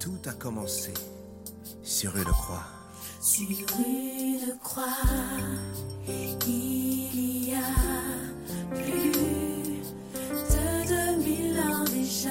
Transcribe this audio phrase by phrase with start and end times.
[0.00, 0.94] Tout a commencé
[1.82, 2.64] sur une croix.
[3.20, 4.86] Sur une croix,
[6.46, 7.58] il y a
[8.74, 9.12] plus
[10.32, 12.30] de 2000 ans déjà,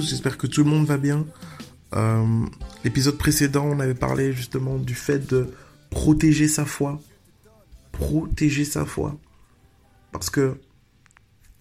[0.00, 1.26] j'espère que tout le monde va bien.
[1.94, 2.46] Euh,
[2.84, 5.48] L'épisode précédent, on avait parlé justement du fait de
[5.90, 7.00] protéger sa foi.
[7.92, 9.18] Protéger sa foi.
[10.10, 10.56] Parce que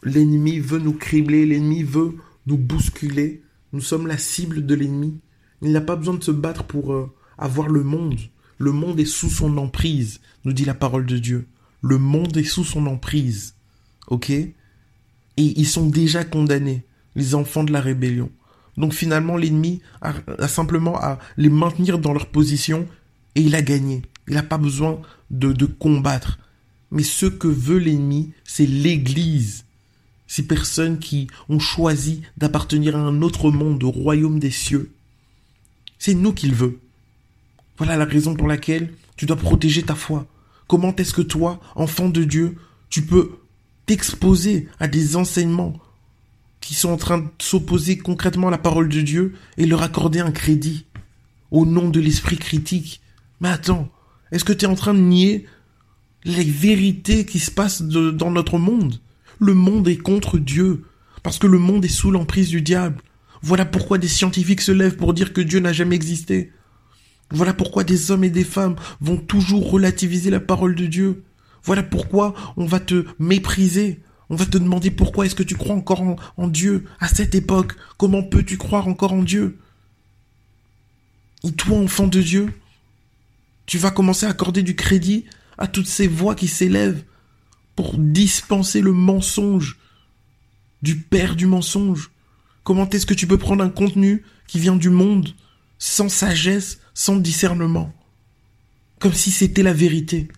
[0.03, 2.15] l'ennemi veut nous cribler, l'ennemi veut
[2.47, 3.43] nous bousculer.
[3.71, 5.19] Nous sommes la cible de l'ennemi.
[5.61, 8.19] Il n'a pas besoin de se battre pour euh, avoir le monde.
[8.57, 11.47] Le monde est sous son emprise, nous dit la parole de Dieu.
[11.81, 13.55] Le monde est sous son emprise.
[14.07, 14.29] Ok?
[14.29, 14.53] Et
[15.38, 16.83] ils sont déjà condamnés,
[17.15, 18.29] les enfants de la rébellion.
[18.77, 20.13] Donc finalement, l'ennemi a,
[20.47, 22.87] simplement à les maintenir dans leur position
[23.35, 24.01] et il a gagné.
[24.27, 26.39] Il n'a pas besoin de, de combattre.
[26.89, 29.65] Mais ce que veut l'ennemi, c'est l'Église.
[30.27, 34.91] Ces personnes qui ont choisi d'appartenir à un autre monde, au royaume des cieux.
[35.99, 36.79] C'est nous qu'il veut.
[37.77, 40.25] Voilà la raison pour laquelle tu dois protéger ta foi.
[40.67, 42.55] Comment est-ce que toi, enfant de Dieu,
[42.89, 43.31] tu peux
[43.85, 45.77] t'exposer à des enseignements
[46.61, 50.19] qui sont en train de s'opposer concrètement à la parole de Dieu et leur accorder
[50.19, 50.85] un crédit
[51.49, 53.01] au nom de l'esprit critique.
[53.41, 53.89] Mais attends,
[54.31, 55.45] est-ce que tu es en train de nier
[56.23, 59.01] les vérités qui se passent dans notre monde?
[59.39, 60.83] Le monde est contre Dieu,
[61.23, 63.01] parce que le monde est sous l'emprise du diable.
[63.41, 66.51] Voilà pourquoi des scientifiques se lèvent pour dire que Dieu n'a jamais existé.
[67.31, 71.23] Voilà pourquoi des hommes et des femmes vont toujours relativiser la parole de Dieu.
[71.63, 74.00] Voilà pourquoi on va te mépriser.
[74.31, 76.02] On va te demander pourquoi est-ce que tu crois encore
[76.38, 77.74] en, Dieu à cette époque.
[77.97, 79.59] Comment peux-tu croire encore en Dieu?
[81.44, 82.53] Et toi, enfant de Dieu,
[83.66, 85.25] tu vas commencer à accorder du crédit
[85.58, 87.03] à toutes ces voix qui s'élèvent
[87.75, 89.78] pour dispenser le mensonge
[90.81, 92.09] du père du mensonge?
[92.63, 95.36] Comment est-ce que tu peux prendre un contenu qui vient du monde
[95.78, 97.94] sans sagesse, sans discernement?
[98.98, 100.30] Comme si c'était la vérité.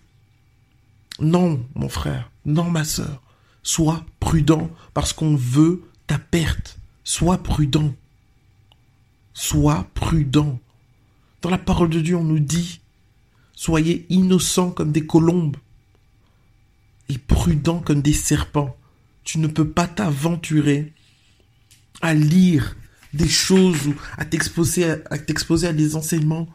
[1.20, 3.23] Non, mon frère, non, ma sœur.
[3.64, 6.78] Sois prudent parce qu'on veut ta perte.
[7.02, 7.94] Sois prudent.
[9.32, 10.60] Sois prudent.
[11.42, 12.80] Dans la parole de Dieu, on nous dit
[13.54, 15.56] Soyez innocents comme des colombes
[17.08, 18.76] et prudents comme des serpents.
[19.24, 20.92] Tu ne peux pas t'aventurer
[22.02, 22.76] à lire
[23.14, 26.48] des choses ou à t'exposer à, à t'exposer à des enseignements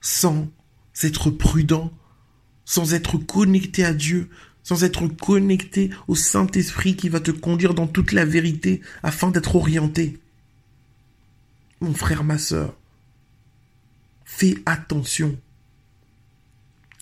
[0.00, 0.48] sans
[1.02, 1.92] être prudent,
[2.64, 4.30] sans être connecté à Dieu,
[4.62, 9.56] sans être connecté au Saint-Esprit qui va te conduire dans toute la vérité afin d'être
[9.56, 10.18] orienté.
[11.80, 12.74] Mon frère, ma sœur,
[14.24, 15.38] fais attention.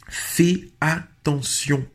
[0.08, 1.86] Fais attention.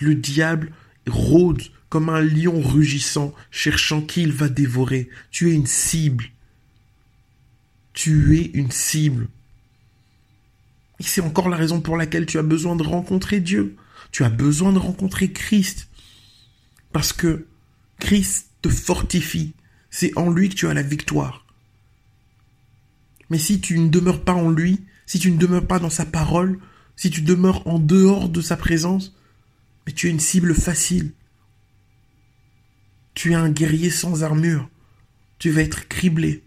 [0.00, 0.72] Le diable
[1.06, 5.08] rôde comme un lion rugissant, cherchant qui il va dévorer.
[5.30, 6.30] Tu es une cible.
[7.92, 9.28] Tu es une cible.
[11.00, 13.76] Et c'est encore la raison pour laquelle tu as besoin de rencontrer Dieu.
[14.10, 15.88] Tu as besoin de rencontrer Christ.
[16.92, 17.46] Parce que
[18.00, 19.54] Christ te fortifie.
[19.90, 21.46] C'est en lui que tu as la victoire.
[23.30, 26.04] Mais si tu ne demeures pas en lui, si tu ne demeures pas dans sa
[26.04, 26.58] parole,
[26.96, 29.14] si tu demeures en dehors de sa présence,
[29.86, 31.12] mais tu es une cible facile.
[33.14, 34.68] Tu es un guerrier sans armure.
[35.38, 36.42] Tu vas être criblé.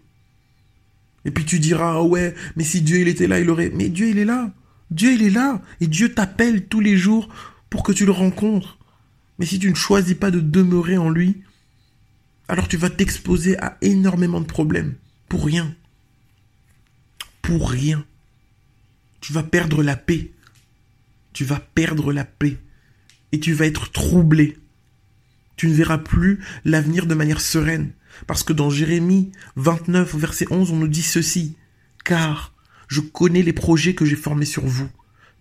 [1.24, 3.70] Et puis tu diras, ah ouais, mais si Dieu il était là, il aurait...
[3.74, 4.52] Mais Dieu il est là.
[4.90, 5.62] Dieu il est là.
[5.80, 7.28] Et Dieu t'appelle tous les jours
[7.70, 8.78] pour que tu le rencontres.
[9.38, 11.42] Mais si tu ne choisis pas de demeurer en lui,
[12.48, 14.94] alors tu vas t'exposer à énormément de problèmes.
[15.28, 15.74] Pour rien.
[17.40, 18.04] Pour rien.
[19.20, 20.32] Tu vas perdre la paix.
[21.32, 22.58] Tu vas perdre la paix.
[23.32, 24.58] Et tu vas être troublé.
[25.56, 27.92] Tu ne verras plus l'avenir de manière sereine.
[28.26, 31.56] Parce que dans Jérémie 29, verset 11, on nous dit ceci.
[32.04, 32.52] Car
[32.88, 34.88] je connais les projets que j'ai formés sur vous.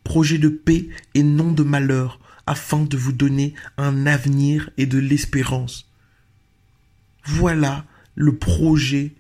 [0.04, 4.98] Projets de paix et non de malheur, afin de vous donner un avenir et de
[4.98, 5.92] l'espérance.
[7.26, 7.86] Voilà
[8.16, 9.16] le projet,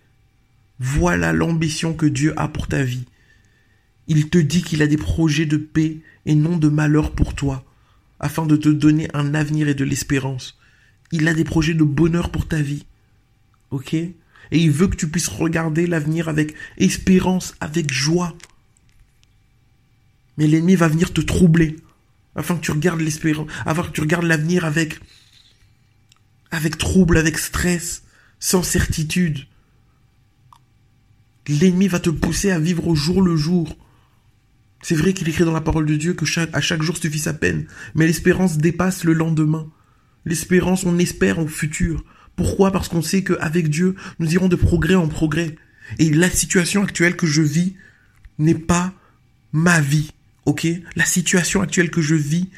[0.79, 3.05] voilà l'ambition que Dieu a pour ta vie.
[4.07, 7.63] Il te dit qu'il a des projets de paix et non de malheur pour toi,
[8.19, 10.57] afin de te donner un avenir et de l'espérance.
[11.11, 12.85] Il a des projets de bonheur pour ta vie.
[13.71, 13.93] Ok?
[13.93, 14.13] Et
[14.51, 18.35] il veut que tu puisses regarder l'avenir avec espérance, avec joie.
[20.37, 21.77] Mais l'ennemi va venir te troubler,
[22.35, 24.99] afin que tu regardes l'espérance, afin que tu regardes l'avenir avec
[26.51, 28.03] avec trouble, avec stress,
[28.39, 29.47] sans certitude.
[31.47, 33.77] L'ennemi va te pousser à vivre au jour le jour.
[34.81, 37.33] C'est vrai qu'il écrit dans la parole de Dieu que à chaque jour suffit sa
[37.33, 39.69] peine, mais l'espérance dépasse le lendemain.
[40.25, 42.03] L'espérance, on espère au futur.
[42.35, 42.71] Pourquoi?
[42.71, 45.55] Parce qu'on sait qu'avec Dieu, nous irons de progrès en progrès.
[45.99, 47.75] Et la situation actuelle que je vis
[48.39, 48.93] n'est pas
[49.51, 50.11] ma vie,
[50.45, 50.67] ok?
[50.95, 52.49] La situation actuelle que je vis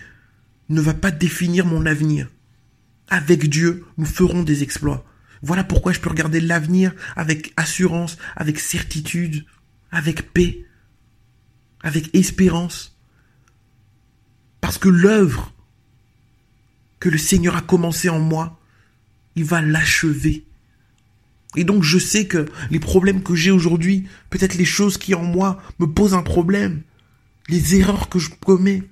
[0.69, 2.29] ne va pas définir mon avenir.
[3.09, 5.05] Avec Dieu, nous ferons des exploits.
[5.41, 9.45] Voilà pourquoi je peux regarder l'avenir avec assurance, avec certitude,
[9.91, 10.65] avec paix,
[11.81, 12.97] avec espérance.
[14.61, 15.53] Parce que l'œuvre
[16.99, 18.57] que le Seigneur a commencé en moi,
[19.35, 20.45] il va l'achever.
[21.55, 25.23] Et donc je sais que les problèmes que j'ai aujourd'hui, peut-être les choses qui en
[25.23, 26.81] moi me posent un problème,
[27.49, 28.83] les erreurs que je commets,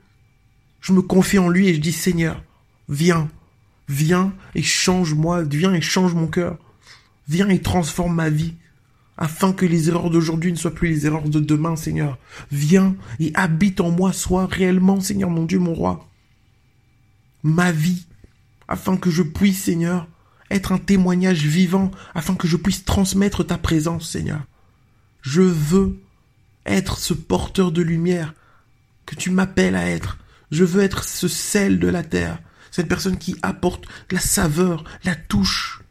[0.82, 2.44] je me confie en lui et je dis Seigneur,
[2.90, 3.30] viens,
[3.88, 6.58] viens et change-moi, viens et change mon cœur,
[7.28, 8.54] viens et transforme ma vie,
[9.18, 12.18] afin que les erreurs d'aujourd'hui ne soient plus les erreurs de demain, Seigneur.
[12.52, 16.08] Viens et habite en moi, sois réellement, Seigneur mon Dieu, mon roi,
[17.44, 18.08] ma vie,
[18.68, 20.08] afin que je puisse, Seigneur,
[20.52, 24.46] être un témoignage vivant, afin que je puisse transmettre ta présence, Seigneur.
[25.22, 26.00] Je veux
[26.66, 28.34] être ce porteur de lumière
[29.06, 30.18] que tu m'appelles à être.
[30.52, 32.40] Je veux être ce sel de la terre,
[32.72, 35.82] cette personne qui apporte la saveur, la touche.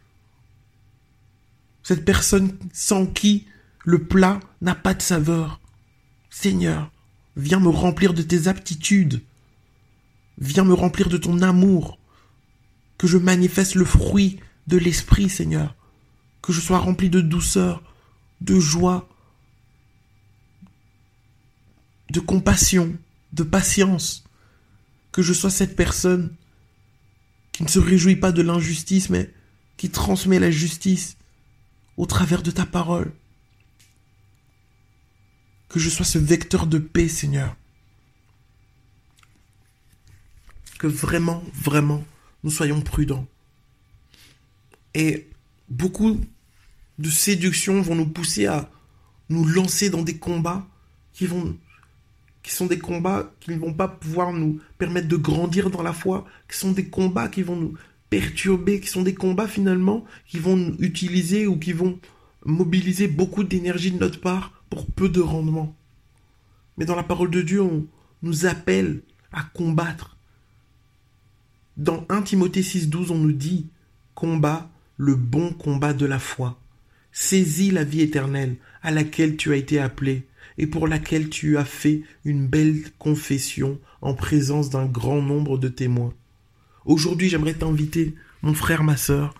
[1.82, 3.46] Cette personne sans qui
[3.84, 5.60] le plat n'a pas de saveur.
[6.28, 6.92] Seigneur,
[7.36, 9.22] viens me remplir de tes aptitudes.
[10.38, 11.98] Viens me remplir de ton amour.
[12.98, 14.40] Que je manifeste le fruit
[14.70, 15.74] de l'esprit, Seigneur.
[16.40, 17.82] Que je sois rempli de douceur,
[18.40, 19.06] de joie,
[22.08, 22.96] de compassion,
[23.34, 24.24] de patience.
[25.12, 26.34] Que je sois cette personne
[27.52, 29.34] qui ne se réjouit pas de l'injustice, mais
[29.76, 31.16] qui transmet la justice
[31.96, 33.12] au travers de ta parole.
[35.68, 37.56] Que je sois ce vecteur de paix, Seigneur.
[40.78, 42.04] Que vraiment, vraiment,
[42.44, 43.26] nous soyons prudents.
[44.94, 45.28] Et
[45.68, 46.20] beaucoup
[46.98, 48.70] de séductions vont nous pousser à
[49.28, 50.66] nous lancer dans des combats
[51.12, 51.56] qui vont
[52.42, 55.92] qui sont des combats qui ne vont pas pouvoir nous permettre de grandir dans la
[55.92, 57.74] foi, qui sont des combats qui vont nous
[58.08, 61.98] perturber, qui sont des combats finalement qui vont utiliser ou qui vont
[62.44, 65.74] mobiliser beaucoup d'énergie de notre part pour peu de rendement.
[66.78, 67.86] Mais dans la parole de Dieu, on
[68.22, 69.02] nous appelle
[69.32, 70.16] à combattre.
[71.76, 73.66] Dans 1 Timothée 6,12, on nous dit
[74.14, 74.70] combat
[75.00, 76.60] le bon combat de la foi.
[77.10, 80.26] Saisis la vie éternelle à laquelle tu as été appelé
[80.58, 85.68] et pour laquelle tu as fait une belle confession en présence d'un grand nombre de
[85.68, 86.12] témoins.
[86.84, 89.34] Aujourd'hui, j'aimerais t'inviter, mon frère, ma sœur,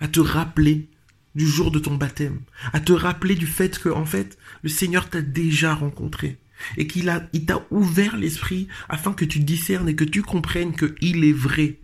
[0.00, 0.88] à te rappeler
[1.34, 2.40] du jour de ton baptême,
[2.72, 6.38] à te rappeler du fait que, en fait, le Seigneur t'a déjà rencontré
[6.78, 10.94] et qu'il a, t'a ouvert l'esprit afin que tu discernes et que tu comprennes que
[11.02, 11.78] il est vrai.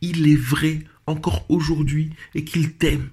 [0.00, 3.10] Il est vrai encore aujourd'hui et qu'il t'aime.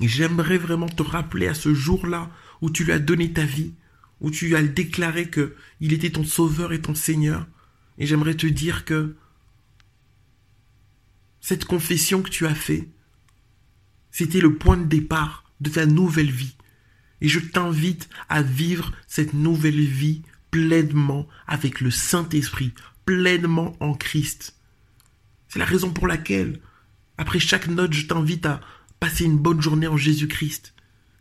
[0.00, 3.72] J'aimerais vraiment te rappeler à ce jour-là où tu lui as donné ta vie,
[4.20, 7.46] où tu lui as déclaré que il était ton sauveur et ton Seigneur.
[7.98, 9.16] Et j'aimerais te dire que
[11.40, 12.88] cette confession que tu as fait,
[14.10, 16.56] c'était le point de départ de ta nouvelle vie.
[17.20, 22.72] Et je t'invite à vivre cette nouvelle vie pleinement avec le Saint-Esprit,
[23.04, 24.57] pleinement en Christ.
[25.48, 26.60] C'est la raison pour laquelle,
[27.16, 28.60] après chaque note, je t'invite à
[29.00, 30.74] passer une bonne journée en Jésus-Christ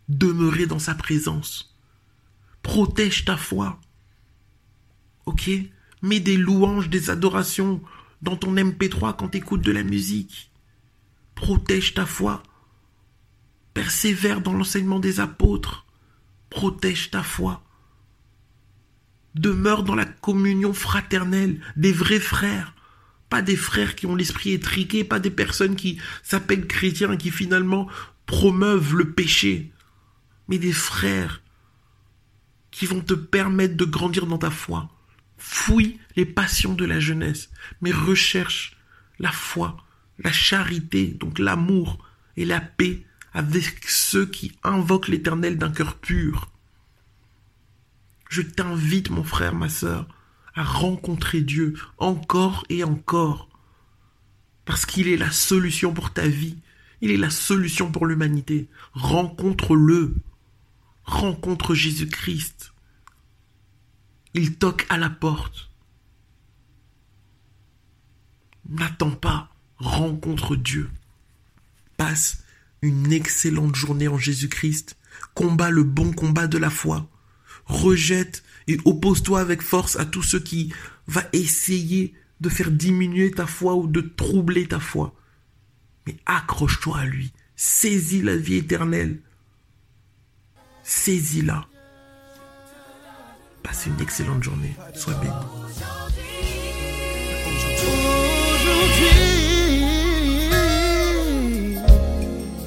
[0.09, 1.75] demeurer dans sa présence.
[2.61, 3.79] Protège ta foi.
[5.25, 5.49] Ok?
[6.01, 7.81] Mets des louanges, des adorations
[8.21, 10.51] dans ton MP3 quand tu écoutes de la musique.
[11.35, 12.43] Protège ta foi.
[13.73, 15.85] Persévère dans l'enseignement des apôtres.
[16.49, 17.63] Protège ta foi.
[19.35, 22.73] Demeure dans la communion fraternelle des vrais frères.
[23.29, 27.31] Pas des frères qui ont l'esprit étriqué, pas des personnes qui s'appellent chrétiens et qui
[27.31, 27.87] finalement
[28.25, 29.71] promeuvent le péché
[30.47, 31.41] mais des frères
[32.71, 34.89] qui vont te permettre de grandir dans ta foi,
[35.37, 38.75] Fouille les passions de la jeunesse, mais recherche
[39.19, 39.77] la foi,
[40.19, 42.03] la charité, donc l'amour
[42.37, 46.51] et la paix avec ceux qui invoquent l'Éternel d'un cœur pur.
[48.29, 50.07] Je t'invite, mon frère, ma sœur,
[50.57, 53.47] à rencontrer Dieu encore et encore,
[54.65, 56.57] parce qu'il est la solution pour ta vie,
[56.99, 58.67] il est la solution pour l'humanité.
[58.93, 60.15] Rencontre-le,
[61.03, 62.73] rencontre Jésus-Christ.
[64.33, 65.69] Il toque à la porte.
[68.67, 70.89] N'attends pas, rencontre Dieu.
[71.97, 72.43] Passe
[72.81, 74.97] une excellente journée en Jésus-Christ.
[75.35, 77.07] Combat le bon combat de la foi.
[77.65, 80.73] Rejette et oppose-toi avec force à tout ce qui
[81.07, 85.13] va essayer de faire diminuer ta foi ou de troubler ta foi.
[86.05, 87.31] Mais accroche-toi à lui.
[87.55, 89.19] Saisis la vie éternelle.
[90.83, 91.65] Saisis-la.
[93.63, 94.75] Passe une excellente journée.
[94.95, 95.33] Sois béni.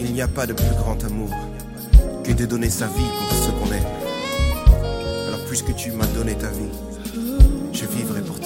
[0.00, 1.34] Il n'y a pas de plus grand amour
[2.24, 3.99] que de donner sa vie pour ce qu'on est.
[5.50, 6.70] Puisque tu m'as donné ta vie,
[7.72, 8.38] je vivrai pour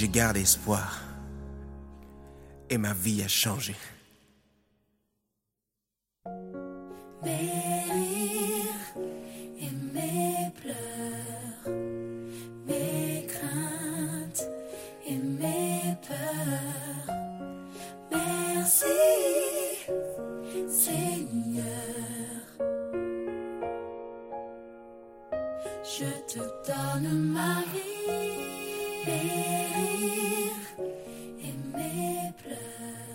[0.00, 1.02] Je garde espoir.
[2.68, 3.74] Et ma vie a changé.
[7.22, 8.94] Mes rires
[9.60, 11.74] et mes pleurs,
[12.66, 14.48] mes craintes
[15.06, 17.14] et mes peurs.
[18.10, 18.86] Merci,
[20.68, 21.64] Seigneur.
[25.82, 27.89] Je te donne ma vie,
[29.06, 29.12] mes
[29.76, 30.70] rires
[31.42, 33.09] et mes pleurs.